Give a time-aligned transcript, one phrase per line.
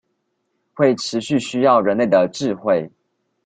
[0.73, 2.89] 會持續需要人類的智慧